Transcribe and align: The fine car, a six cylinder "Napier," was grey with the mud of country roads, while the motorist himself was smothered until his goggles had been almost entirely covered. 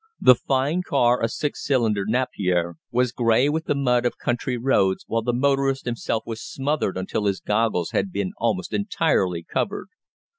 The 0.19 0.33
fine 0.33 0.81
car, 0.81 1.21
a 1.21 1.29
six 1.29 1.63
cylinder 1.63 2.05
"Napier," 2.07 2.73
was 2.89 3.11
grey 3.11 3.49
with 3.49 3.65
the 3.65 3.75
mud 3.75 4.03
of 4.03 4.17
country 4.17 4.57
roads, 4.57 5.03
while 5.07 5.21
the 5.21 5.31
motorist 5.31 5.85
himself 5.85 6.23
was 6.25 6.41
smothered 6.43 6.97
until 6.97 7.25
his 7.25 7.39
goggles 7.39 7.91
had 7.91 8.11
been 8.11 8.31
almost 8.39 8.73
entirely 8.73 9.43
covered. 9.43 9.89